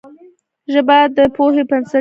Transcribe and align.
ژبه 0.73 0.97
د 1.15 1.17
پوهې 1.35 1.63
بنسټ 1.69 1.85
ده 1.85 1.89